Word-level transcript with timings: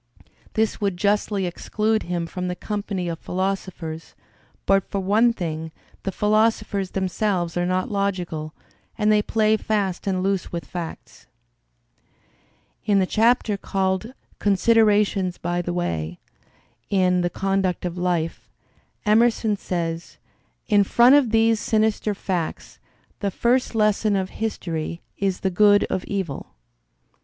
This 0.53 0.81
would 0.81 0.97
justly 0.97 1.45
exclude 1.45 2.01
him 2.01 2.25
from 2.25 2.47
the 2.47 2.55
company 2.55 3.07
of 3.07 3.19
philosophers, 3.19 4.15
but 4.65 4.89
for 4.89 4.97
one 4.99 5.31
thing: 5.31 5.71
the 6.01 6.11
philosophers 6.11 6.89
themselves 6.97 7.55
are 7.55 7.67
not 7.67 7.91
logical, 7.91 8.55
and 8.97 9.11
they 9.11 9.21
play 9.21 9.55
fast 9.57 10.07
and 10.07 10.23
loose 10.23 10.51
with 10.51 10.65
facts. 10.65 11.27
In 12.83 12.97
the 12.97 13.05
chapter 13.05 13.57
called 13.57 14.15
"Considerations 14.39 15.37
by 15.37 15.61
the 15.61 15.71
Way" 15.71 16.17
in 16.89 17.21
"The 17.21 17.29
Conduct 17.29 17.85
of 17.85 17.95
Life," 17.95 18.49
Emerson 19.05 19.55
says: 19.55 20.17
"In 20.67 20.83
front 20.83 21.13
of 21.13 21.29
these 21.29 21.59
sinister 21.59 22.15
facts, 22.15 22.79
the 23.19 23.29
first 23.29 23.75
lesson 23.75 24.15
of 24.15 24.31
history 24.31 24.99
is 25.19 25.41
the 25.41 25.51
good 25.51 25.83
of 25.91 26.03
evil." 26.05 26.55